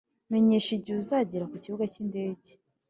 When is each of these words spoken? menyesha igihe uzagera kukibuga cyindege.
menyesha 0.31 0.69
igihe 0.77 0.97
uzagera 1.03 1.49
kukibuga 1.51 1.83
cyindege. 1.93 2.51